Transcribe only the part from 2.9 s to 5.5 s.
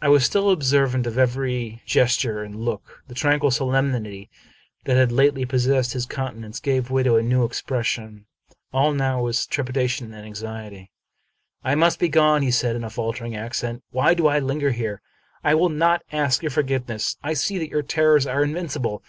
The tranquil solemnity that had lately